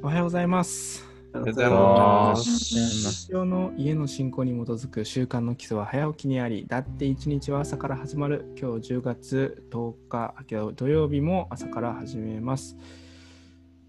[0.00, 1.04] おはようございます。
[1.34, 2.44] おはようございます。
[2.44, 8.54] 一生の家の信仰に基づく習慣の基礎は早起きにあり、だって一日は朝から始まる。
[8.56, 12.76] 今日10月10日、今日土曜日も朝から始めます。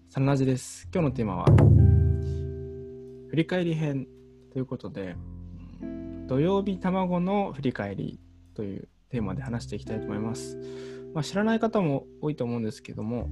[0.08, 0.88] サンラジです。
[0.92, 1.46] 今日のテーマは、
[3.28, 4.08] 振り返り編
[4.52, 5.14] ということで、
[6.26, 8.18] 土曜日卵の振り返り
[8.54, 10.58] というテーマで話していきたいと思います。
[11.14, 13.28] まあ、知らない方も多いと思うんですけども、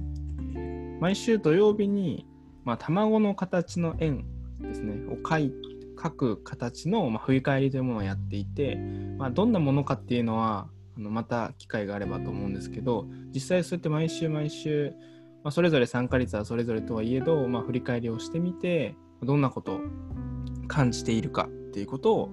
[1.01, 2.25] 毎週土曜日に、
[2.65, 4.25] まあ、卵の形の円
[4.61, 5.53] ですね、を描い
[5.99, 8.77] 描く形の、まあ、振り返りというものをやっていて、
[9.17, 14.93] まあ、どんなものかっていうのはあのまた機会があればと思うんですけど実際そうやって毎週毎週、
[15.43, 19.81] まあ、それぞれ参加率はそれぞれとはいえど、まあ、振り返りをしてみてどんなことを
[20.67, 22.29] 感じているかっていうことを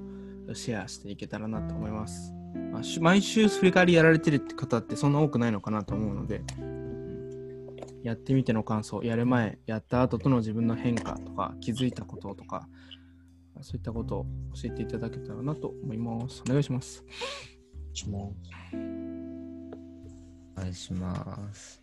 [0.55, 2.33] シェアしていけたらなと思います。
[2.73, 6.43] まあ、毎週振り返りやられてるって方ってそんな多くないのかなと思うので、
[8.07, 12.69] やってみての感想、やる前、やった後との自分の変化とか、気づいたこととか、
[13.63, 16.41] そういったことを教えていただけたらなと思います。
[16.49, 17.05] お願いします。
[20.57, 21.83] お願いします。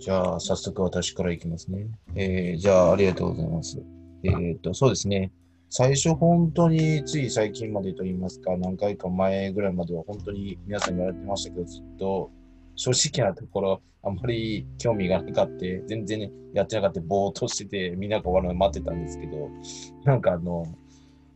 [0.00, 1.86] じゃあ、早速私からいきますね。
[2.16, 3.80] えー、じゃあ、ありがとうございます。
[4.24, 5.30] えっ、と、そうですね。
[5.70, 12.32] 最初、本当につい最近までと言いますか、何回か前ぐらいまでは本当に皆さん言われてましたけど、ずっと
[12.90, 19.50] 正直なところ、あんまり興味がなかった、全然、ね、やってなかった、ぼーっとしてて、みんなが終わるの待ってたんですけど、
[20.04, 20.66] なんかあの、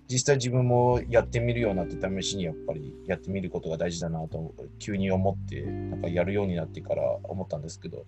[0.08, 8.04] 実際自分もやってみるようになって試しにやっぱりやってみることが大事だなと急に思ってなんかやるようになってから思ったんですけど、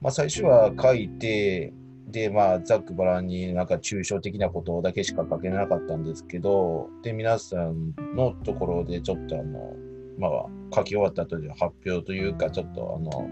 [0.00, 1.72] まあ、最初は書いて
[2.08, 9.76] でまあざっくばらんになんか抽象的なことだけしか書けなかったんですけどで皆さんのところでちょっとあの
[10.18, 13.28] まあ書き終わった後で発表というかちょっとあの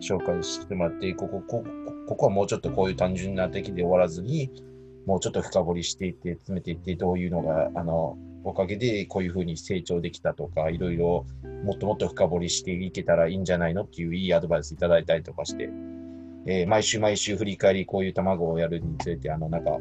[0.00, 1.70] 紹介してもらってここここ
[2.08, 4.50] ここはもうちょっとこういう単純な的で終わらずに
[5.06, 11.26] もうちょっと深掘りしていって、詰めていって、どういうのが、あの、おかげでこういうふうに成長できたとか、いろいろ
[11.64, 15.68] もっともっと深掘りしていけたらいいんじゃないのっていういいアドバイスいただいたりとかして、
[16.46, 19.78] えー毎週毎週振り返り、こういう卵をやるにつれて、あの、なんか、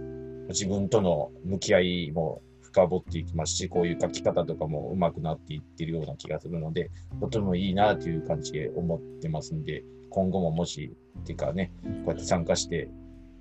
[0.50, 2.42] 自分との向き合いも
[2.72, 12.90] 深掘っていきますし、こういう書き方とかも上手くなっていってるような気がするので、とてもいいなという感じで思ってますんで、今後ももし、っていうかね、こうやって参加して、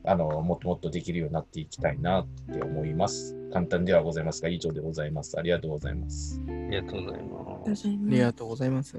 [0.05, 3.37] あの、もっともっとできるようになっていきたいなって思います。
[3.53, 5.39] 簡単ではございますが、以上でございます。
[5.39, 6.41] ありがとうございます。
[6.49, 7.89] ありがとうございます。
[7.89, 8.97] ありがとうございます。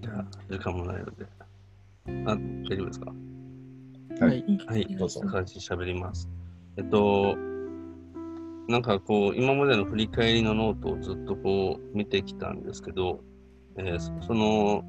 [0.00, 1.26] じゃあ、時間もないので。
[2.26, 3.12] あ、大丈夫ですか？
[4.20, 4.44] はい。
[4.66, 6.28] はい、どうぞ感じ喋ります。
[6.76, 7.36] えっと、
[8.68, 13.20] なんかこう、今までの振り返りのノートをずっとこう見てきたんですけど、
[13.76, 14.82] えーそその、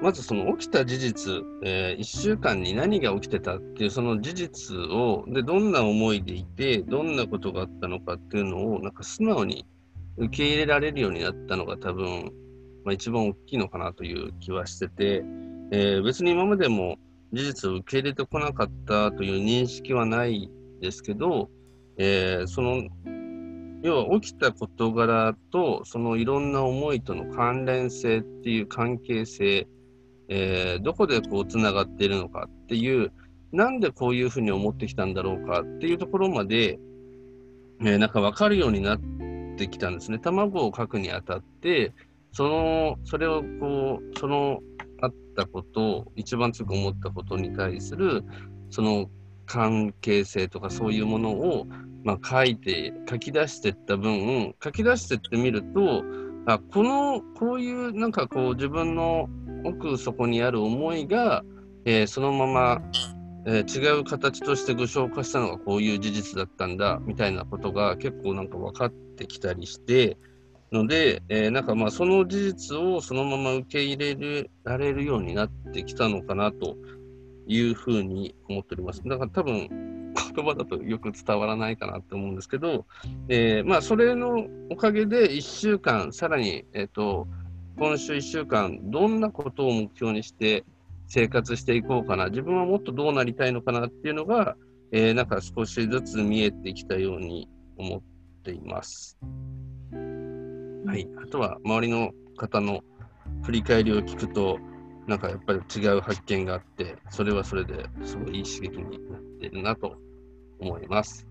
[0.00, 9.66] まずその起きた事実、え1週間に何が起きてたっていうその事実を、で、どんな思いでいて、どんなことがあったのかっていうのを、なんか素直に
[10.16, 12.32] 受け入れられるようになったのが多分、
[12.84, 15.24] まあ、一番大きいのかなという気はしてて、
[15.72, 16.96] えー別に今までも
[17.32, 20.50] 事実を受け入れてこなかったという認識はない
[20.80, 21.50] ですけど、
[21.96, 22.82] えーその
[23.80, 29.68] 要は起きた事柄とそのいろんな思いとの関連性っていう関係性、
[30.28, 33.12] えーどこでこうつながっているのかっていう
[33.52, 36.78] なんでこういうふうに思ってきたんだろうかっていうところまで、
[37.80, 39.00] えーなんか分かるようになっ
[39.56, 40.18] てきたんですね。
[40.18, 41.92] 卵を書くにあたって
[42.32, 44.60] そのそれをこうその
[45.00, 48.24] あったこと一番強く思ったことに対する
[48.70, 49.08] その
[49.46, 51.66] 関係性とかそういうものを、
[52.04, 56.04] まあ、書いて書き出してった分書き出してってみると
[56.46, 59.28] あこのこういうなんかこう自分の
[59.64, 61.44] 奥底にある思いが、
[61.84, 62.82] えーそのまま、
[63.46, 70.16] えー違う形として具象化したのがこういう事実だったんだみたいなことが結構なんか分かってきたりして
[70.72, 76.76] ので、えーなんかまあその事実をそのまま受け入れるられるようになってきたのかなと
[77.46, 79.02] いうふうに思っております。
[79.04, 79.88] だから多分
[80.34, 82.86] 言葉だとよく伝わらないかなと思うんですけど、
[83.28, 87.26] えーまあそれのおかげで1週間、さらに、えっ、と、
[87.78, 90.64] 今週1週間、どんなことを目標にして
[91.06, 94.56] 生活していこうかな、自分はもっとどうなりたいのかなっていうのが、
[94.92, 97.48] えーなんか少しずつ見えてきたように
[97.78, 98.02] 思っ
[98.42, 99.18] ています。
[100.88, 102.80] はい、あとは周りの方の
[103.42, 104.58] 振り返りを聞くと、
[105.06, 109.98] なんかやっぱり違う発見があって、それはそれですごいいい刺激になっているなと
[110.58, 111.26] 思います。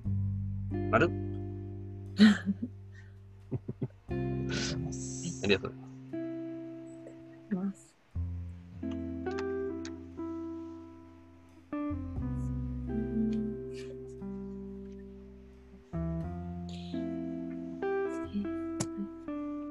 [0.92, 1.10] 丸？
[4.10, 7.87] ありがとうございますありがとうございます。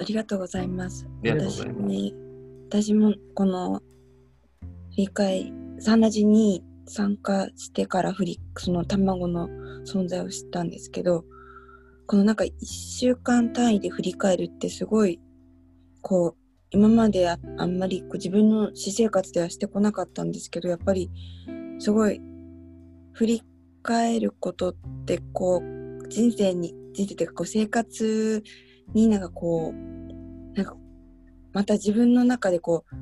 [0.07, 1.07] りがとうございます。
[1.07, 2.13] ありがとうございます私ね、
[2.69, 3.83] 私もこの
[4.91, 9.49] 振り返り、サンラジに参加してから振り、その卵の
[9.85, 11.25] 存在を知ったんですけど、
[12.07, 15.21] このなんか1週間単位で振り返るってすごい、
[16.03, 21.11] こう、今までああんまりこう自分の私生活ではしてこなかったんですけど、やっぱり
[21.79, 22.21] すごい
[23.13, 23.43] 振り
[23.83, 24.75] 返ることっ
[25.07, 28.43] てこう人生に人生というかこう生活
[28.95, 29.96] になんかこう
[30.57, 30.77] なんか
[31.53, 32.97] また自分の中でこう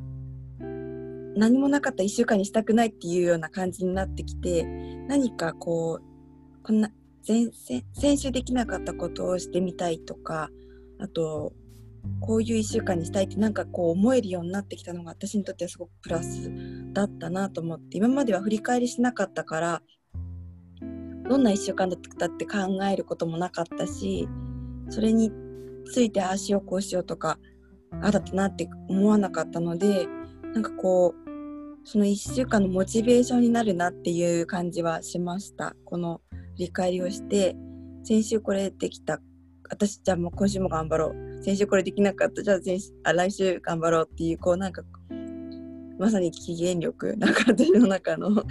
[1.37, 4.65] 何もなかった1週間にしたくないっていうような感じになってきて
[5.09, 6.91] 何かこうこんな
[7.27, 10.51] 前先先週できなかったことをしてみたいとか
[11.01, 11.53] あと
[12.21, 16.51] こういう1週間にしたいってなんかこう思えるようになってきたのが私にとってはすごくプラス
[16.93, 19.83] だったなと思って今までは振り返りしなかったから
[21.29, 24.29] どんな1週間だったって考えることもなかったし
[24.91, 25.33] それに
[25.93, 27.39] ついてああしようこうしようとか
[28.03, 30.07] ああだったなって思わなかったので
[30.55, 31.25] なんかこう
[31.85, 35.77] その1週間のモチベーションになるなっていう感じはしました。
[35.85, 36.23] この
[36.55, 37.55] 振り返りをして
[38.05, 39.21] 先週これできた
[39.69, 41.43] 私じゃあもう今週も頑張ろう。
[41.43, 42.43] 先週これできなかった。
[42.43, 44.83] じゃあ先週あ来週頑張ろうっていうこうなんか
[45.99, 48.45] まさに機嫌力なんか私の中のっ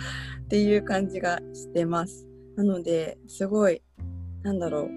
[0.50, 2.28] ていう感じがしてます。
[2.56, 3.82] なのですごい
[4.44, 4.90] なんだろう。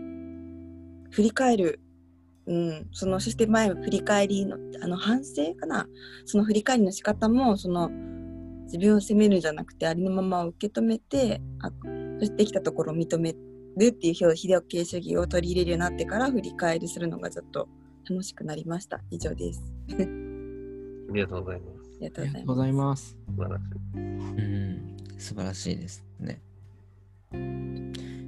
[1.10, 1.80] 振り返る
[2.46, 5.88] うん、そのそして前振り返りのあの反省かな
[6.24, 7.90] その振り返りの仕方もその
[8.66, 11.70] 自分を責めるんじゃなくてありのまま受け止めてあ
[12.20, 17.68] そしてできたところを認めるっていう表秀吉主義を取り入れるようになってから振り返りするのがずっと
[18.08, 20.26] 楽しくなりました以上ですあ
[21.08, 21.76] ありがとうございます。
[21.98, 23.16] ありがとうごうございますざいます。
[23.26, 23.98] 素晴らしい。
[23.98, 26.40] うん、素晴らしいですね。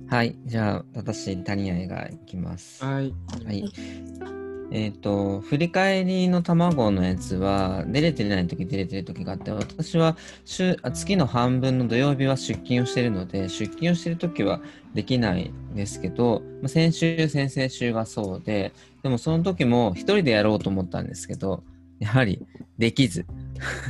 [0.08, 2.82] はい、じゃあ私、谷愛がいきます。
[2.82, 3.14] はい。
[3.44, 3.70] はい。
[4.70, 10.16] えっ、と、振り返りの卵のやつは、出れてない時、出れてる時があって、私は
[10.46, 14.62] 週あ月の半分の土曜日は出勤をしているので、出勤をしている時は
[14.94, 18.72] できないんですけど、まあ先週、先々週がそうで、
[19.02, 21.64] でもその時も一人でやろうと思ったんですけど、
[22.00, 22.45] やはり
[22.79, 23.27] できず。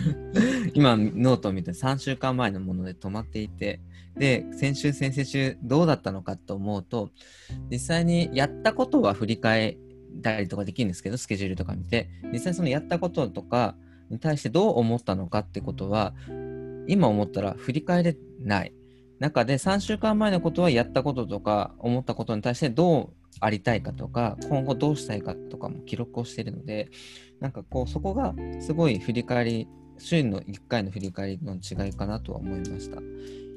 [0.74, 3.80] 今、ノートを見て3週間前のもので止まっていて、
[4.16, 7.10] で、先週、先々週どうだったのかと思うと、
[7.70, 9.76] 実際にやったことは振り返っ
[10.22, 13.76] たりとかできるんですけど、スケジュールとか見て、実際そのやったこととか
[14.10, 16.14] に対してどう思ったのかってことは、
[16.86, 18.72] 今思ったら振り返れない。
[19.18, 26.90] 中で3週間前のことはやったこととか思ったことに対してどうありたいかとか今後どうしたいかとかも記録をしているので
[27.40, 29.68] なんかこうそこがすごい振り返り
[29.98, 33.00] 週の1回の振り返りの違いかなとは思いました。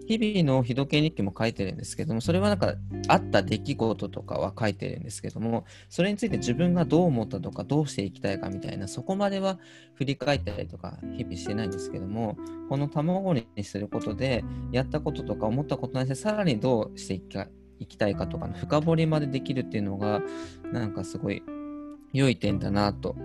[0.07, 2.75] 日々の日時計日記も書いてるんですけども、それはなんか
[3.07, 9.59] あった出来事とかは書いてるんですけども、それについて自分がどう思ったとか、どうしていきたいかみたいな、そこまでは
[9.93, 12.37] 振り返ったりとか、日々してないんですけども、
[12.67, 20.21] この卵にすることで、やったこととか思ったことに対して、さらにどうしていきかいきたいかとかの深掘りまでできるっていうのが、
[20.71, 21.43] なんかすごい
[22.13, 23.15] 良い点だなと、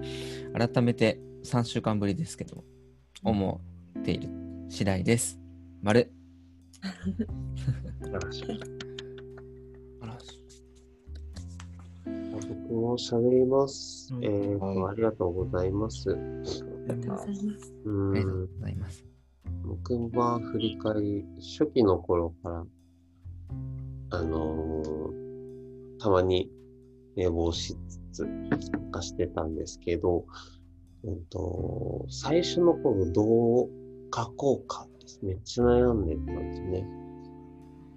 [0.57, 2.65] 改めて3週間ぶりですけど、
[3.23, 3.61] 思
[3.99, 4.29] っている
[4.69, 5.41] 次第です。
[5.83, 6.11] 丸。
[6.83, 8.61] 素晴らしい。
[10.03, 10.19] あら
[12.33, 14.13] 僕も喋ります。
[14.15, 16.11] うんえーと、はいありがとうございます。
[16.11, 19.05] ありがとうございますうありがとうん、ございます。
[19.65, 22.65] 僕は振り返り、初期の頃から、
[24.17, 25.17] あのー
[25.99, 26.51] たまに
[27.17, 30.27] 寝坊しつつ参加してたんですけど、
[31.05, 33.69] うんと、最初の頃どう
[34.15, 35.21] 書こうかです。
[35.23, 36.87] めっちゃ悩んでたんですね。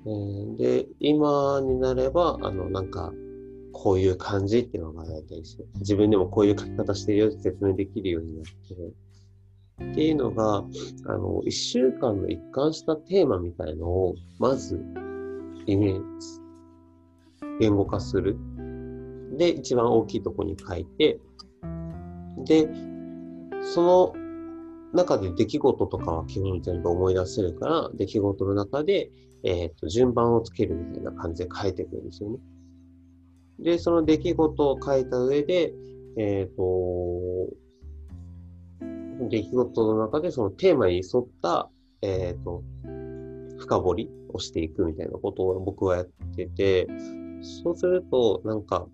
[0.05, 3.11] えーで、今になれば、あの、なんか、
[3.73, 8.43] こういう感じっていうのが大体して、自分でもこういう書き方してるよって説明できるようになっ
[9.77, 10.63] て、っていうのが、
[11.05, 14.83] あの、一週間の一貫したテーマみたいのを、まず、
[15.69, 16.27] イメージ、
[17.59, 18.35] 言語化する。
[19.37, 21.19] で、一番大きいとこに書いて、
[22.45, 22.67] で、
[23.61, 24.13] その
[24.93, 29.11] 中で出来事とかは基本全部思い出せるから、出来事の中で、
[29.43, 32.37] えっ、と、順番をつけるみたいな感じで書いていくんですよね。
[33.59, 35.73] で、その出来事を書いた上で、
[36.17, 36.63] えっ、と、
[39.29, 41.69] 出来事の中でそのテーマに沿った、
[42.01, 42.63] えっ、と、
[43.59, 46.05] 深掘りをしていくみたいなことを僕はやっ
[46.35, 46.87] てて、
[47.63, 48.87] そうすると、なんか、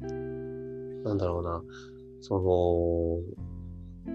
[0.00, 1.62] なんだろうな、
[2.20, 3.22] そ
[4.06, 4.14] の、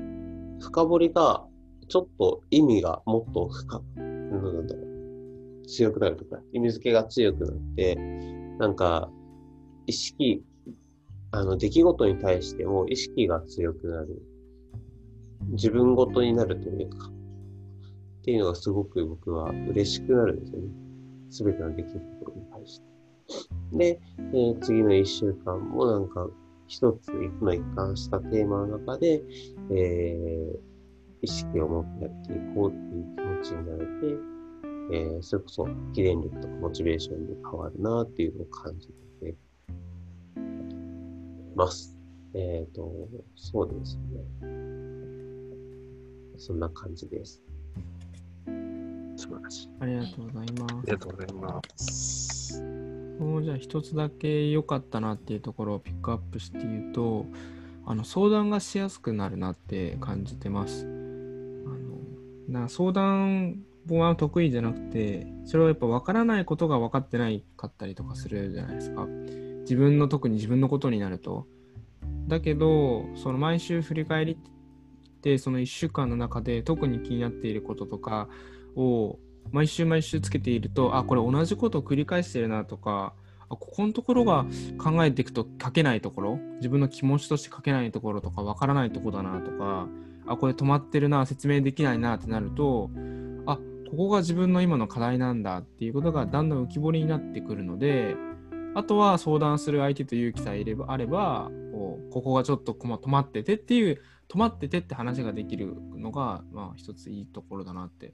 [0.60, 1.46] 深掘りが、
[1.88, 7.96] ちょっと意味がもっと深く、なんだろう、強くなるとか、意味付けが強くなって、
[8.60, 9.10] なんか、
[9.86, 10.44] 意識、
[11.32, 14.22] あの、出来事に対しても意識が強くなる。
[15.52, 17.12] 自分ごとになるというか、
[18.24, 20.68] っていうのがすごく僕は嬉しくなるんですよね。
[21.30, 23.78] すべての出来事に対して。
[23.78, 26.30] で、えー次の一週間もなんか、
[26.68, 27.12] 一つ
[27.42, 29.22] の一貫したテーマの中で、
[29.72, 30.58] えー
[31.22, 34.18] 意識を持ってやっていこうっていう気持ちになれて、
[34.94, 39.36] えーそれこそ記念力とかモチベーションで変わるなっていうのを感じて
[41.58, 41.98] ます。
[42.36, 42.90] えっ、と、
[43.36, 44.54] そうですね。
[46.38, 47.42] そんな感じです。
[49.34, 49.70] 素晴らしい。
[49.80, 50.92] ありがとうございますあり。
[50.92, 52.64] がとうございます。
[53.20, 57.26] もうじゃあ一つだけ良かったなっていうところをピックアップして言うと
[57.86, 60.86] あの相談がしやすくなるなって感じてます。
[60.86, 69.08] あのな相談本は得意じゃなくてそれはやっぱ分からないことが分かってないかったりとかするじゃないですか。
[69.62, 71.48] 自分の特に自分のことになると。
[72.28, 74.38] だけどその毎週振り返りっ
[75.22, 78.28] てその1週間の中で特に気になっていることとか
[78.76, 79.20] を
[79.52, 83.14] 毎週毎週つけているとあこれ同じことを繰り返してるなとか
[83.50, 84.46] あここのところが
[84.78, 89.88] 考えていくと書けないところ自分の気持ちとして書けないところとかわからないとこだなとか
[90.26, 92.90] あこれ止まってるな説明できないなってなると
[93.46, 93.58] あ
[93.90, 98.16] ここが自分の今の課題なんだっていうことがだんだん浮き彫りになってくるので
[98.76, 108.14] あとは相談する相手と勇気さえいればあればこうここがちょっと止まっててっていう止まっててって話ができるのが、まあ、一ついいところだなって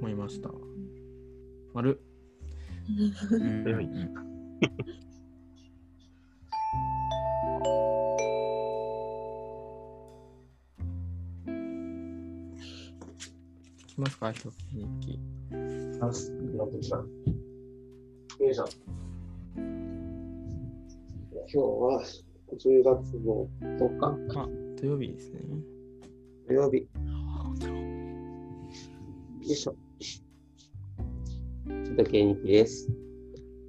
[0.00, 0.50] 思いました。
[1.72, 2.00] 丸。
[2.88, 3.14] うん
[13.94, 15.20] きますか、一つ日記。
[18.40, 18.64] よいしょ。
[19.56, 19.62] 今
[21.46, 22.02] 日は
[22.52, 24.48] 10月の10日、あ、
[24.80, 25.40] 土曜日ですね。
[26.48, 26.78] 土曜日。
[26.78, 26.88] よ
[29.42, 29.76] いしょ。
[31.96, 32.88] 時計日記です。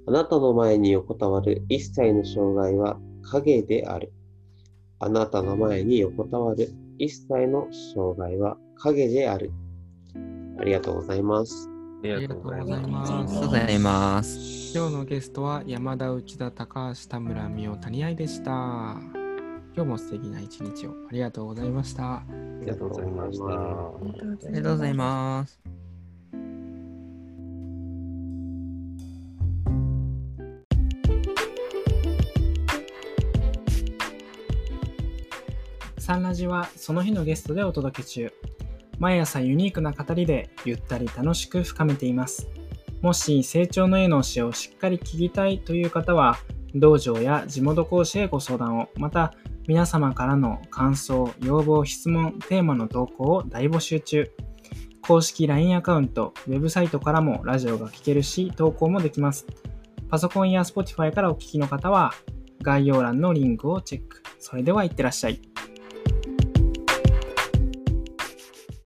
[0.06, 4.12] あなたの前に横たわる一切の障害は影である。
[4.98, 9.50] あなたの前に横たわる一切の障害は影である。
[10.58, 11.68] ありがとうございます。
[12.02, 13.06] ありがとうございま。
[13.06, 14.72] すありがとうございます。
[14.76, 18.50] 今日のゲストは山田内田高橋田村美代谷愛でした。
[19.74, 22.16] 今日も素敵な一日をありがとうございました。
[22.16, 22.24] あ
[22.60, 23.44] りがとうございました。
[23.44, 23.50] あ
[24.48, 25.85] りがとうございます。
[36.06, 38.32] サンラジはその日のゲストでお届け中。
[39.00, 42.46] 毎朝ユニークな語りでゆったり楽しく深めています。
[43.02, 46.38] もし成長の絵の教えをしっかり聞きたいという方は、
[46.76, 49.34] 道場や地元講師へご相談を、また
[49.66, 54.30] 皆様からの感想、要望、質問、テーマの投稿を大募集中。
[55.02, 59.44] 公式 LINE アカウント、ウェブサイトからもラジオが聴けるし、投稿もできます。
[60.08, 62.12] パソコンや Spotify からお聞きの方は、
[62.62, 64.22] 概要欄のリンクをチェック。
[64.38, 65.40] それではいってらっしゃい。